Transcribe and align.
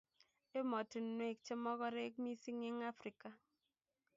emotinwek 0.59 1.37
chemokorek 1.45 2.13
mising 2.23 2.59
eng 2.69 2.79
Afrika 2.91 3.29